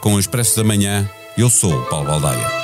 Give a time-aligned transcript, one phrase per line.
[0.00, 1.08] Com o Expresso da Manhã.
[1.36, 2.62] Eu sou o Paulo Baldaia.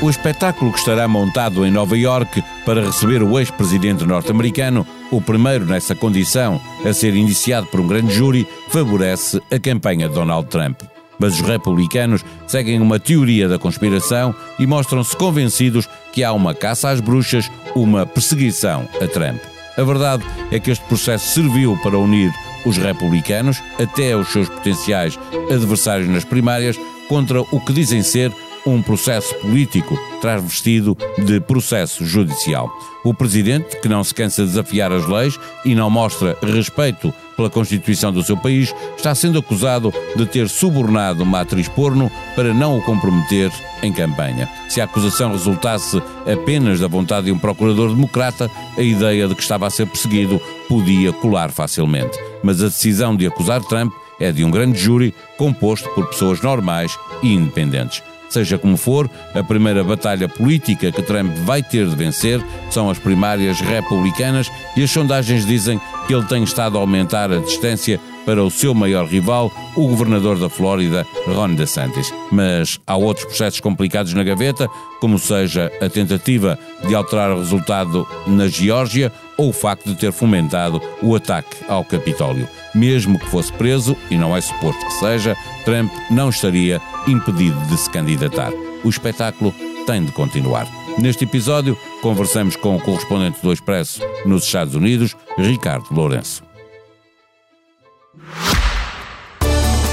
[0.00, 5.64] O espetáculo que estará montado em Nova Iorque para receber o ex-presidente norte-americano, o primeiro
[5.66, 10.82] nessa condição a ser indiciado por um grande júri, favorece a campanha de Donald Trump.
[11.18, 16.90] Mas os republicanos seguem uma teoria da conspiração e mostram-se convencidos que há uma caça
[16.90, 19.40] às bruxas, uma perseguição a Trump.
[19.78, 22.32] A verdade é que este processo serviu para unir
[22.66, 25.18] os republicanos, até os seus potenciais
[25.50, 26.76] adversários nas primárias,
[27.08, 28.32] contra o que dizem ser
[28.72, 32.70] um processo político transvestido de processo judicial.
[33.04, 37.48] O presidente, que não se cansa de desafiar as leis e não mostra respeito pela
[37.48, 42.76] Constituição do seu país, está sendo acusado de ter subornado uma atriz porno para não
[42.76, 43.52] o comprometer
[43.82, 44.48] em campanha.
[44.68, 49.42] Se a acusação resultasse apenas da vontade de um procurador democrata, a ideia de que
[49.42, 52.18] estava a ser perseguido podia colar facilmente.
[52.42, 56.98] Mas a decisão de acusar Trump é de um grande júri composto por pessoas normais
[57.22, 58.02] e independentes.
[58.28, 62.98] Seja como for, a primeira batalha política que Trump vai ter de vencer são as
[62.98, 68.44] primárias republicanas e as sondagens dizem que ele tem estado a aumentar a distância para
[68.44, 72.12] o seu maior rival, o governador da Flórida, Ron DeSantis.
[72.30, 74.68] Mas há outros processos complicados na gaveta,
[75.00, 80.12] como seja a tentativa de alterar o resultado na Geórgia ou o facto de ter
[80.12, 82.48] fomentado o ataque ao Capitólio.
[82.74, 87.78] Mesmo que fosse preso, e não é suposto que seja, Trump não estaria impedido de
[87.78, 88.52] se candidatar.
[88.84, 89.54] O espetáculo
[89.86, 90.66] tem de continuar.
[90.98, 96.47] Neste episódio, conversamos com o correspondente do Expresso nos Estados Unidos, Ricardo Lourenço.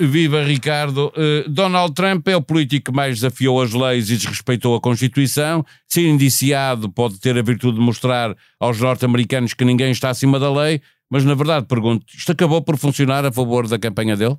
[0.00, 1.12] Viva Ricardo.
[1.16, 5.64] Uh, Donald Trump é o político que mais desafiou as leis e desrespeitou a Constituição.
[5.86, 10.52] Ser indiciado pode ter a virtude de mostrar aos norte-americanos que ninguém está acima da
[10.52, 14.36] lei, mas na verdade pergunto, isto acabou por funcionar a favor da campanha dele?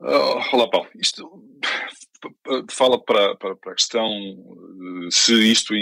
[0.00, 0.88] Uh, olá, Paulo.
[1.00, 1.28] Isto
[2.70, 4.08] fala para, para, para a questão
[5.10, 5.74] se isto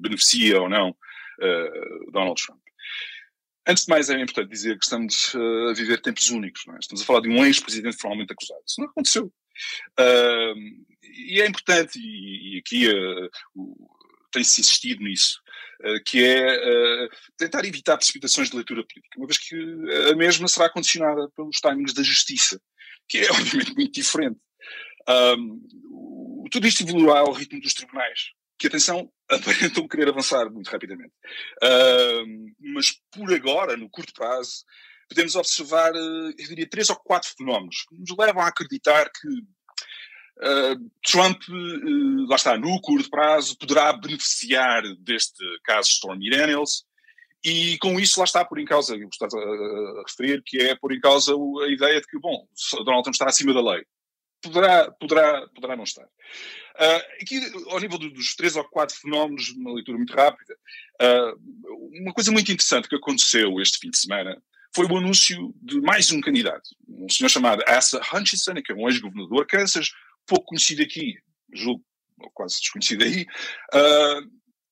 [0.00, 2.63] beneficia ou não uh, Donald Trump.
[3.66, 6.62] Antes de mais, é importante dizer que estamos uh, a viver tempos únicos.
[6.68, 6.78] É?
[6.78, 8.60] Estamos a falar de um ex-presidente formalmente acusado.
[8.66, 9.32] Isso não aconteceu.
[9.98, 10.54] Uh,
[11.02, 13.30] e é importante, e, e aqui uh,
[14.30, 15.40] tem-se insistido nisso,
[16.06, 19.54] que é tentar evitar precipitações de leitura política, uma vez que
[20.10, 22.60] a mesma será condicionada pelos timings da justiça,
[23.08, 24.40] que é obviamente muito diferente.
[26.50, 31.12] tudo isto evoluirá ao ritmo dos tribunais que, atenção, aparentam querer avançar muito rapidamente.
[31.62, 34.64] Uh, mas por agora, no curto prazo,
[35.08, 39.28] podemos observar, uh, eu diria, três ou quatro fenómenos que nos levam a acreditar que
[39.28, 46.84] uh, Trump, uh, lá está, no curto prazo, poderá beneficiar deste caso Stormy Daniels.
[47.42, 50.74] E com isso, lá está por em causa, eu estás a, a, referir, que é
[50.74, 52.48] por em causa a ideia de que, bom,
[52.84, 53.84] Donald Trump está acima da lei.
[54.44, 56.04] Poderá, poderá, poderá não estar.
[56.04, 60.54] Uh, aqui, ao nível dos três ou quatro fenómenos, uma leitura muito rápida,
[61.02, 64.40] uh, uma coisa muito interessante que aconteceu este fim de semana
[64.74, 68.88] foi o anúncio de mais um candidato, um senhor chamado Asa Hutchinson, que é um
[68.88, 69.92] ex-governador de Kansas,
[70.26, 71.16] pouco conhecido aqui,
[71.52, 71.84] julgo
[72.34, 73.22] quase desconhecido aí.
[73.72, 74.30] Uh,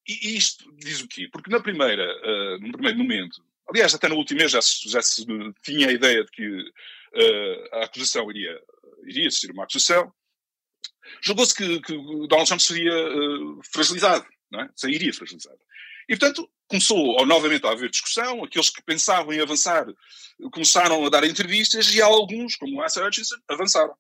[0.08, 1.28] e isto diz o quê?
[1.30, 5.00] Porque na primeira, uh, no primeiro momento, aliás, até no último mês já se, já
[5.00, 5.24] se
[5.62, 8.60] tinha a ideia de que uh, a acusação iria,
[9.04, 10.12] iria ser uma acusação,
[11.22, 11.94] julgou-se que, que
[12.28, 14.70] Donald Trump seria uh, fragilizado, não é?
[14.76, 15.58] sairia fragilizado.
[16.08, 19.86] E, portanto, começou novamente a haver discussão, aqueles que pensavam em avançar
[20.50, 23.94] começaram a dar entrevistas e alguns, como o Asa Hutchinson, avançaram.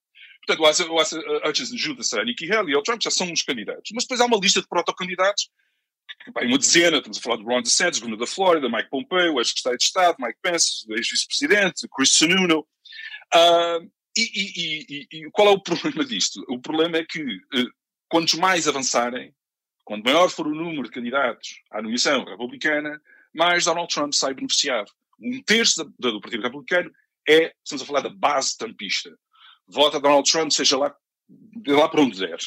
[0.44, 1.18] Portanto, o Asa,
[1.48, 3.90] Hutchinson junta-se a Nikki Haley e ao Trump, já são uns candidatos.
[3.94, 5.48] Mas depois há uma lista de protocandidatos,
[6.24, 9.78] que, uma dezena, estamos a falar de Ron DeSantis, governador da Flórida, Mike Pompeo, ex-secretário
[9.78, 12.66] de Estado, Mike Pence, ex-vice-presidente, Chris Sununu.
[13.34, 16.44] Uh, e, e, e, e, qual é o problema disto?
[16.48, 17.66] O problema é que eh,
[18.08, 19.34] quantos mais avançarem,
[19.84, 23.00] quanto maior for o número de candidatos à nomeação republicana,
[23.34, 24.90] mais Donald Trump sai beneficiado.
[25.18, 26.92] Um terço da, do Partido Republicano
[27.28, 29.10] é, estamos a falar da base tampista.
[29.66, 30.94] Vota Donald Trump, seja lá,
[31.66, 32.38] lá para onde der.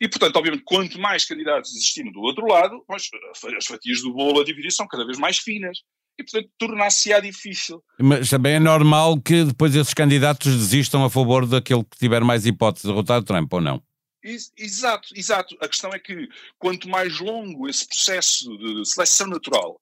[0.00, 4.44] E, portanto, obviamente, quanto mais candidatos existirem do outro lado, as fatias do bolo a
[4.44, 5.82] dividir são cada vez mais finas.
[6.18, 7.82] E, portanto, tornar-se-á difícil.
[7.98, 12.46] Mas também é normal que depois esses candidatos desistam a favor daquele que tiver mais
[12.46, 13.82] hipótese de derrotar Trump, ou não?
[14.22, 15.56] Exato, exato.
[15.60, 16.28] A questão é que
[16.58, 19.78] quanto mais longo esse processo de seleção natural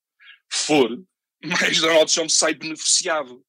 [0.50, 0.90] for,
[1.44, 3.42] mais Donald Trump sai beneficiado.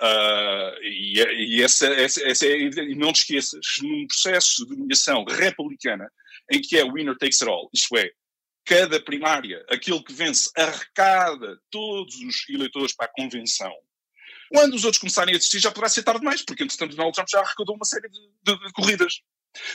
[0.00, 1.20] Uh, e,
[1.58, 6.10] e essa, essa, essa é, e não te esqueças, num processo de nomeação republicana,
[6.50, 8.10] em que é winner takes it all, isto é,
[8.64, 13.72] cada primária, aquele que vence, arrecada todos os eleitores para a convenção.
[14.50, 17.28] Quando os outros começarem a desistir, já poderá ser tarde demais, porque entretanto Donald Trump
[17.28, 19.20] já arrecadou uma série de, de, de corridas,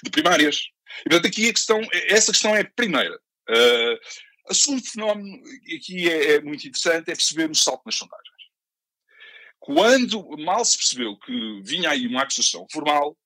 [0.03, 0.67] de primárias.
[0.99, 3.19] E portanto aqui a questão, essa questão é a primeira.
[3.49, 5.41] Uh, segundo fenómeno
[5.75, 8.27] aqui é, é, muito interessante, é perceber o salto nas sondagens.
[9.59, 13.17] Quando mal se percebeu que vinha aí uma acusação formal,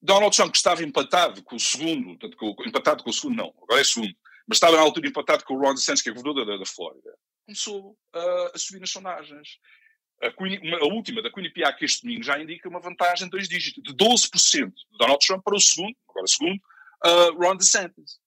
[0.00, 2.16] Donald Trump, que estava empatado com o segundo,
[2.64, 4.14] empatado com o segundo não, agora é segundo,
[4.48, 7.14] mas estava na altura empatado com o Ron DeSantis, que é governador da, da Flórida,
[7.44, 9.58] começou uh, a subir nas sondagens.
[10.22, 13.46] A, Queen, uma, a, última, da Quinnipiac, este domingo, já indica uma vantagem de dois
[13.46, 18.18] dígitos, de 12% de Donald Trump para o segundo, agora segundo, uh, Ron DeSantis.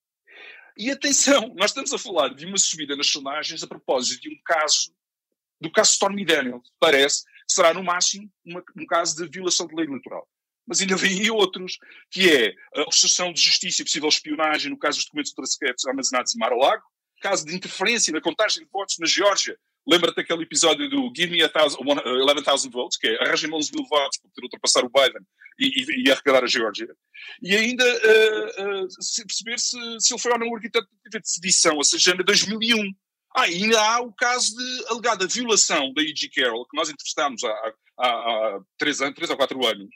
[0.78, 4.40] E atenção, nós estamos a falar de uma subida nas sondagens a propósito de um
[4.46, 4.94] caso,
[5.60, 9.86] do caso Stormy Daniels, parece, será no máximo uma, um caso de violação de lei
[9.86, 10.28] eleitoral
[10.72, 11.78] mas ainda aí outros,
[12.10, 16.34] que é a obstrução de justiça e possível espionagem no caso dos documentos ultrasecretos armazenados
[16.34, 16.82] em Mar-a-Lago,
[17.22, 21.44] caso de interferência na contagem de votos na Geórgia, lembra-te daquele episódio do Give Me
[21.44, 25.22] 11,000 votes, que é arranjem 11 mil votos para poder ultrapassar o Biden
[25.60, 26.88] e, e, e arrecadar a Geórgia.
[27.42, 31.76] E ainda uh, uh, se perceber se, se ele foi ou não arquiteto de sedição,
[31.76, 32.94] ou seja, em 2001.
[33.36, 36.30] Ah, ainda há o caso de alegada violação da E.G.
[36.30, 39.90] Carroll, que nós entrevistámos há, há, há três, anos, três ou quatro anos,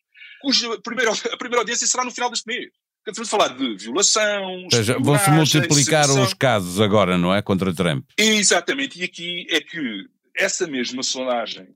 [0.46, 2.72] cuja primeira, a primeira audiência será no final deste mês.
[3.08, 4.68] Estamos a falar de violação.
[5.02, 7.42] vão-se multiplicar os casos agora, não é?
[7.42, 8.08] Contra Trump.
[8.18, 9.00] Exatamente.
[9.00, 11.76] E aqui é que essa mesma sondagem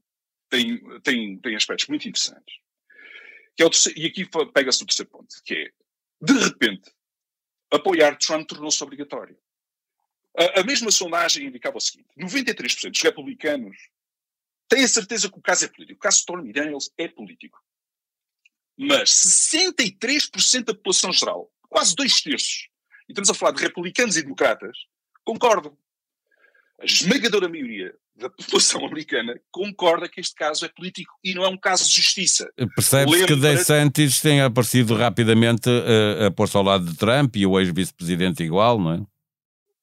[0.50, 2.56] tem, tem, tem aspectos muito interessantes.
[3.56, 5.72] Que é o terceiro, e aqui pega-se o terceiro ponto, que é,
[6.22, 6.92] de repente,
[7.72, 9.38] apoiar Trump tornou-se obrigatório.
[10.38, 13.78] A, a, mesma sondagem indicava o seguinte: 93% dos republicanos
[14.68, 15.98] têm a certeza que o caso é político.
[15.98, 17.60] O caso Stormy Daniels é político
[18.80, 22.70] mas 63% da população geral, quase dois terços,
[23.10, 24.78] e estamos a falar de republicanos e democratas,
[25.26, 25.78] concordam.
[26.80, 31.50] A esmagadora maioria da população americana concorda que este caso é político e não é
[31.50, 32.50] um caso de justiça.
[32.74, 37.60] Percebe-se que DeSantis tem aparecido rapidamente a, a pôr-se ao lado de Trump e o
[37.60, 39.02] ex-vice-presidente igual, não é?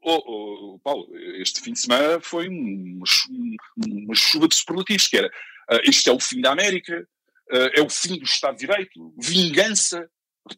[0.01, 1.07] Oh, oh, Paulo,
[1.39, 3.05] este fim de semana foi uma,
[3.77, 7.07] uma chuva de superlativos, que era uh, este é o fim da América,
[7.51, 10.09] é o fim do Estado de Direito, vingança.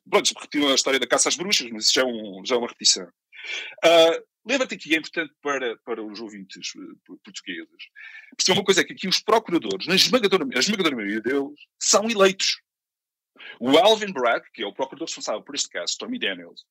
[0.09, 2.59] Pronto, repetiram a história da caça às bruxas, mas isso já é, um, já é
[2.59, 3.07] uma repetição.
[3.85, 7.69] Uh, Lembra-te que é importante para, para os ouvintes uh, portugueses
[8.35, 12.09] perceber uma coisa: é que aqui os procuradores, na esmagadora, a esmagadora maioria deles, são
[12.09, 12.59] eleitos.
[13.61, 16.65] O Alvin Bragg, que é o procurador responsável por este caso, Tommy Daniels,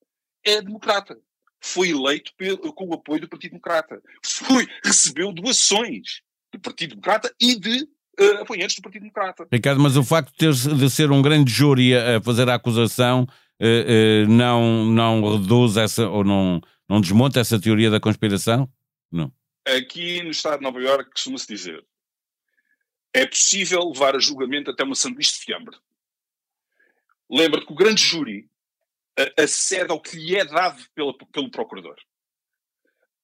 [0.43, 1.19] é democrata.
[1.61, 4.01] Foi eleito pelo, com o apoio do Partido Democrata.
[4.25, 6.21] Foi, recebeu doações
[6.51, 7.87] do Partido Democrata e de
[8.19, 9.47] uh, apoiantes do Partido Democrata.
[9.51, 13.23] Ricardo, mas o facto de, ter, de ser um grande júri a fazer a acusação
[13.23, 18.69] uh, uh, não, não reduz essa, ou não, não desmonta essa teoria da conspiração?
[19.11, 19.31] Não.
[19.65, 21.85] Aqui no Estado de Nova Iorque costuma-se dizer
[23.13, 25.75] é possível levar a julgamento até uma sanduíche de fiambre.
[27.29, 28.47] Lembra-te que o grande júri
[29.35, 31.95] acede ao que lhe é dado pela, pelo procurador.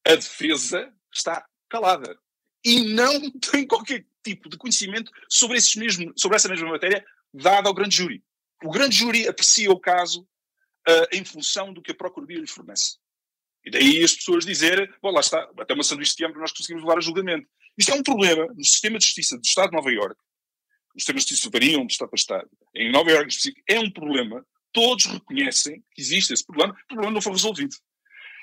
[0.06, 2.18] A defesa está calada
[2.64, 7.68] e não tem qualquer tipo de conhecimento sobre, esses mesmo, sobre essa mesma matéria dada
[7.68, 8.24] ao grande júri.
[8.64, 12.98] O grande júri aprecia o caso uh, em função do que a Procuradoria lhe fornece.
[13.66, 16.98] E daí as pessoas dizerem, bom, lá está, até uma sanduíche de nós conseguimos levar
[16.98, 17.48] a julgamento.
[17.78, 20.22] Isto é um problema no sistema de justiça do Estado de Nova Iorque,
[20.96, 23.90] os sistemas de justiça variam de Estado para Estado, em Nova Iorque específico, é um
[23.90, 27.76] problema, todos reconhecem que existe esse problema, o problema não foi resolvido.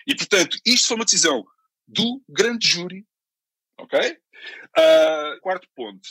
[0.06, 1.44] E, portanto, isto foi uma decisão
[1.86, 3.06] do grande júri
[3.80, 3.98] Ok?
[4.78, 6.08] Uh, quarto ponto,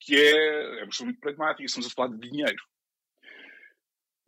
[0.00, 2.62] que é, é uma questão muito pragmática, estamos a falar de dinheiro.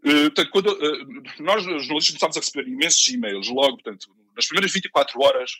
[0.04, 4.72] Uh, portanto, quando, uh, nós, jornalistas, começámos a receber imensos e-mails logo, portanto, nas primeiras
[4.72, 5.50] 24 horas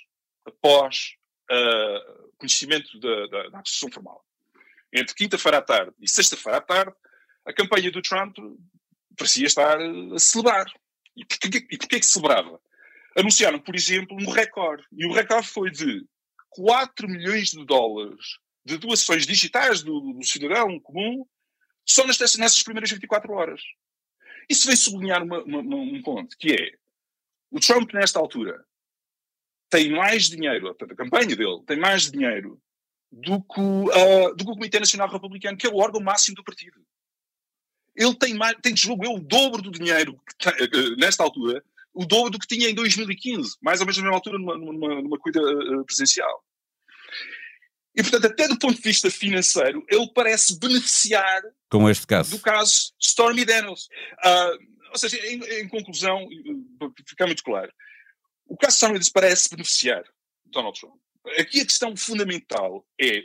[0.45, 1.14] após
[1.50, 4.25] uh, conhecimento da, da, da formal.
[4.92, 6.95] Entre quinta-feira à tarde e sexta-feira à tarde,
[7.45, 8.37] a campanha do Trump
[9.16, 10.66] parecia estar a celebrar.
[11.16, 12.61] E porquê, e porquê que celebrava?
[13.16, 14.85] Anunciaram, por exemplo, um recorde.
[14.92, 16.06] E o recorde foi de
[16.50, 21.25] 4 milhões de dólares de doações digitais do, do cidadão comum
[21.85, 23.62] só nestas, nessas primeiras 24 horas.
[24.49, 26.73] Isso vem sublinhar uma, uma, um ponto, que é
[27.49, 28.65] o Trump, nesta altura,
[29.71, 32.61] tem mais dinheiro, a campanha dele tem mais dinheiro
[33.11, 36.45] do que, uh, do que o Comitê Nacional Republicano, que é o órgão máximo do
[36.45, 36.81] partido.
[37.95, 41.65] Ele tem, mais, tem deslogo, o dobro do dinheiro tem, uh, nesta altura,
[41.97, 45.03] o dobro do que tinha em 2015, mais ou menos na mesma altura numa, numa,
[45.03, 46.45] numa corrida uh, presidencial.
[47.97, 52.31] E, portanto, até do ponto de vista financeiro, ele parece beneficiar com este caso.
[52.31, 53.88] do caso Stormy Daniels.
[54.23, 56.29] Uh, ou seja, em, em, conclusão,
[56.79, 57.73] para ficar muito claro,
[58.45, 60.05] o caso Stormy Daniels parece beneficiar
[60.45, 61.00] Donald Trump.
[61.38, 63.23] Aqui a questão fundamental é,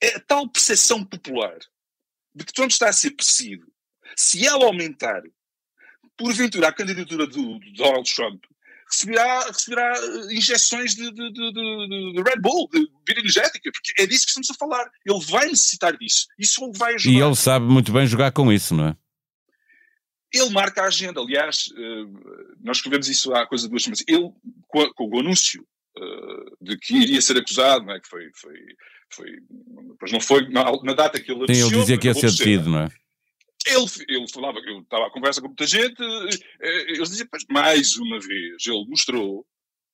[0.00, 1.56] é a tal percepção popular
[2.34, 3.66] de que Trump está a ser perseguido.
[4.16, 5.22] Se ela aumentar,
[6.16, 8.42] porventura, a candidatura do, do Donald Trump,
[8.92, 14.06] receberá, receberá eh, injeções de, de, de, de, Red Bull, de bebida energética, porque é
[14.06, 14.90] disso que estamos a falar.
[15.04, 16.26] Ele vai necessitar disso.
[16.38, 17.18] Isso o vai ajudar.
[17.18, 18.96] E ele sabe muito bem jogar com isso, não é?
[20.32, 21.20] Ele marca a agenda.
[21.20, 22.04] Aliás, eh,
[22.62, 24.04] nós escrevemos isso há coisa de duas semanas.
[24.06, 24.30] Ele,
[24.68, 25.66] com, o anúncio
[25.96, 28.00] eh, de que iria ser acusado, não é?
[28.00, 28.54] que foi, foi,
[29.10, 29.26] foi,
[30.00, 31.68] mas não foi na, na data que ele anunciou.
[31.68, 32.88] Sim, ele dizia que ia ser detido, não é?
[33.66, 37.96] Ele, ele falava, eu estava à conversa com muita gente, eh, eles diziam, pois, mais
[37.96, 39.46] uma vez, ele mostrou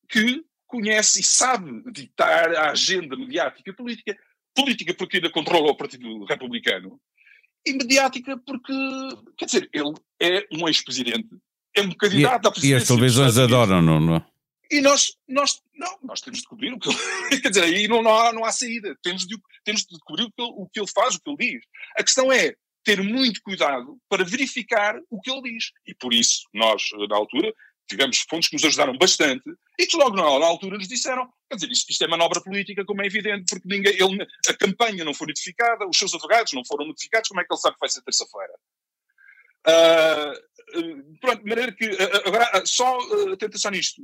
[0.09, 4.17] que conhece e sabe ditar a agenda mediática política.
[4.55, 7.01] Política porque ainda controla o Partido Republicano.
[7.67, 8.73] E mediática porque,
[9.37, 11.29] quer dizer, ele é um ex-presidente,
[11.75, 12.79] é um candidato e, à presidência.
[12.79, 14.25] E as televisões adoram, não, não?
[14.71, 17.41] E nós, nós, não, nós temos de descobrir o que ele.
[17.41, 18.97] Quer dizer, aí não, não, há, não há saída.
[19.03, 21.53] Temos de, temos de descobrir o que, ele, o que ele faz, o que ele
[21.53, 21.67] diz.
[21.97, 22.55] A questão é,
[22.89, 25.73] ter muito cuidado para verificar o que ele diz.
[25.87, 27.53] E por isso, nós, na altura,
[27.87, 29.45] tivemos fontes que nos ajudaram bastante
[29.79, 33.03] e que logo na, altura nos disseram, quer dizer, isto, isto, é manobra política, como
[33.03, 36.87] é evidente, porque ninguém, ele, a campanha não foi notificada, os seus advogados não foram
[36.87, 38.55] notificados, como é que ele sabe que vai ser terça-feira?
[39.69, 44.01] Uh, pronto, de maneira que, uh, agora, só uh, atenção nisto.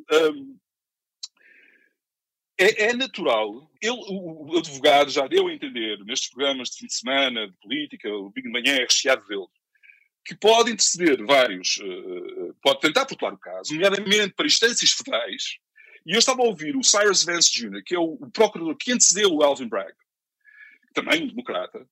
[2.59, 6.87] É, é, natural, ele, o, o, advogado já deu a entender nestes programas de fim
[6.87, 9.47] de semana, de política, o Big de Manhã é recheado dele,
[10.25, 15.59] que pode interceder vários, uh, pode tentar protelar o caso, nomeadamente para instâncias federais,
[16.07, 18.93] e eu estava a ouvir o Cyrus Vance Jr., que é o, o procurador que
[18.93, 19.93] antecedeu o Alvin Bragg,
[20.95, 21.87] também um democrata,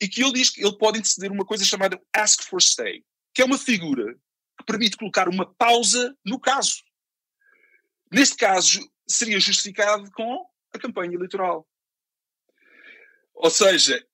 [0.00, 3.42] e que ele diz que ele pode interceder uma coisa chamada ask for stay, que
[3.42, 4.14] é uma figura
[4.56, 6.82] que permite colocar uma pausa no caso.
[8.12, 11.66] Neste caso, seria justificado com a campanha eleitoral.
[13.34, 14.04] Ou seja,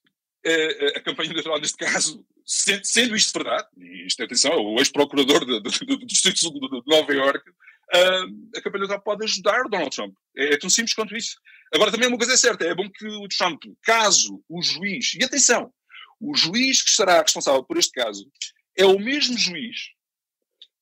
[0.46, 5.44] a, a campanha eleitoral, neste caso, sendo, isto verdade, e isto, atenção, é o ex-procurador
[5.44, 5.60] do,
[6.06, 10.14] Distrito de Nova Iorque, uh, a campanha eleitoral pode ajudar Donald Trump.
[10.36, 11.38] É, é, tão simples quanto isso.
[11.72, 15.24] Agora, também uma coisa é certa, é bom que o Trump, caso o juiz, e
[15.24, 15.72] atenção,
[16.20, 18.30] o juiz que estará responsável por este caso
[18.76, 19.92] é o mesmo juiz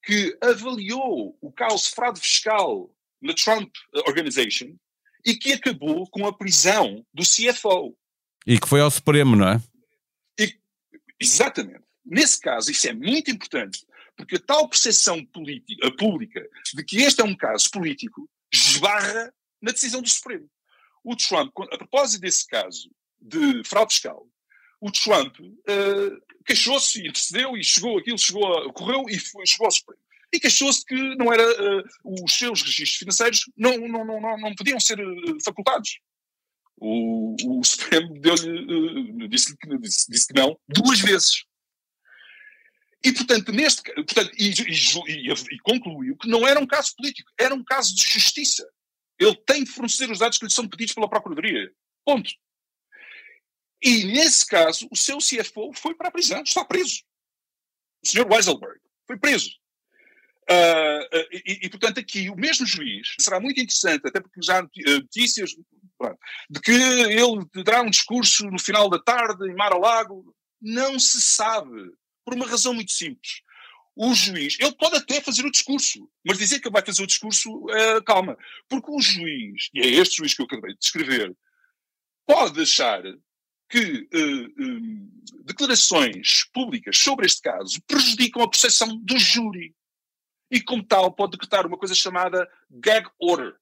[0.04, 2.90] que avaliou o caos fraude fiscal
[3.22, 3.72] na Trump
[4.06, 4.74] Organization
[5.24, 7.96] e que acabou com a prisão do CFO.
[8.46, 9.62] E que foi ao Supremo, não é?
[10.38, 10.54] E,
[11.20, 11.84] exatamente.
[12.04, 13.86] Nesse caso, isso é muito importante,
[14.16, 19.70] porque a tal percepção política, pública de que este é um caso político esbarra na
[19.70, 20.50] decisão do Supremo.
[21.04, 24.26] O Trump, a propósito desse caso de fraude fiscal,
[24.80, 29.70] o Trump uh, queixou-se, intercedeu e chegou, aquilo chegou, a, correu e foi, chegou ao
[29.70, 30.02] Supremo
[30.32, 34.80] e queixou-se que não era, uh, os seus registros financeiros não, não, não, não podiam
[34.80, 36.00] ser uh, facultados.
[36.76, 41.44] O, o Supremo uh, disse, disse, disse, que não duas vezes.
[43.04, 47.30] E, portanto, neste, portanto e, e, e, e, concluiu que não era um caso político,
[47.38, 48.66] era um caso de justiça.
[49.18, 51.70] Ele tem de fornecer os dados que lhe são pedidos pela Procuradoria.
[52.04, 52.30] Ponto.
[53.82, 57.02] E, nesse caso, o seu CFO foi para a prisão, está preso.
[58.02, 58.26] O Sr.
[58.26, 59.61] Weiselberg foi preso.
[60.52, 64.62] Uh, e, e, portanto, aqui o mesmo juiz será muito interessante, até porque já há
[64.62, 65.50] notícias
[66.50, 70.34] de que ele terá um discurso no final da tarde em Mar-a-Lago.
[70.60, 71.92] Não se sabe,
[72.24, 73.40] por uma razão muito simples.
[73.94, 77.06] O juiz, ele pode até fazer o discurso, mas dizer que ele vai fazer o
[77.06, 78.36] discurso, uh, calma.
[78.68, 81.36] Porque o juiz, e é este juiz que eu acabei de descrever,
[82.26, 83.02] pode achar
[83.68, 84.06] que
[85.44, 89.74] declarações públicas sobre este caso prejudicam a percepção do júri
[90.52, 93.54] e, como tal, pode decretar uma coisa chamada gag order.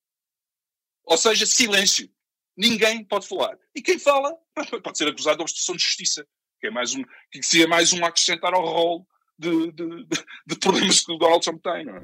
[1.05, 2.11] Ou seja, silêncio.
[2.57, 3.57] Ninguém pode falar.
[3.75, 4.35] E quem fala
[4.83, 6.27] pode ser acusado de obstrução de justiça,
[6.61, 9.07] que é mais um, que seria mais um acrescentar ao rol
[9.39, 11.85] de, de, de, de problemas que o Donald Trump tem.
[11.85, 12.01] Não é?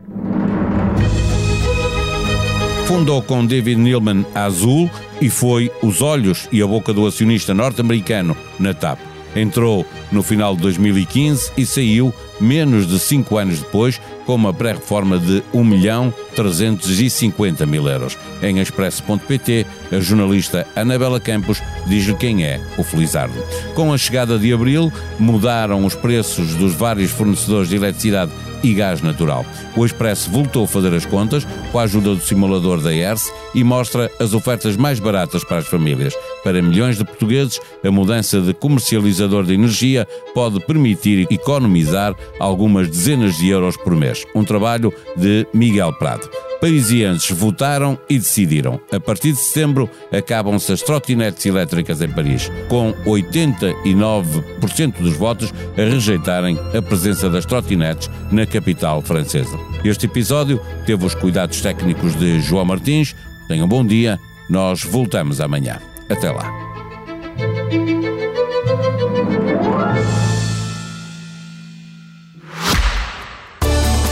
[2.87, 4.89] Fundou com David Neilman a Azul
[5.21, 9.01] e foi os olhos e a boca do acionista norte-americano na TAP.
[9.35, 15.19] Entrou no final de 2015 e saiu menos de cinco anos depois, com uma pré-reforma
[15.19, 18.19] de 1 milhão 350 mil euros.
[18.43, 23.39] Em expresso.pt, a jornalista Anabela Campos diz-lhe quem é o Felizardo.
[23.75, 29.01] Com a chegada de abril, mudaram os preços dos vários fornecedores de eletricidade e gás
[29.01, 29.45] natural.
[29.77, 33.63] O Expresso voltou a fazer as contas com a ajuda do simulador da ERSE e
[33.63, 36.15] mostra as ofertas mais baratas para as famílias.
[36.43, 43.37] Para milhões de portugueses, a mudança de comercializador de energia pode permitir economizar algumas dezenas
[43.37, 44.16] de euros por mês.
[44.35, 46.29] Um trabalho de Miguel Prado.
[46.61, 48.81] Parisienses votaram e decidiram.
[48.91, 55.83] A partir de setembro acabam-se as trotinetes elétricas em Paris, com 89% dos votos a
[55.83, 59.59] rejeitarem a presença das trotinetes na capital francesa.
[59.85, 63.15] Este episódio teve os cuidados técnicos de João Martins.
[63.49, 64.19] Tenham um bom dia,
[64.49, 65.79] nós voltamos amanhã.
[66.09, 66.66] Até lá.